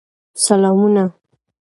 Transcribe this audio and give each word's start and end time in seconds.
سلامونه! 0.45 1.03